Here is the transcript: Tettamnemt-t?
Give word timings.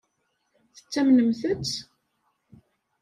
Tettamnemt-t? 0.75 1.71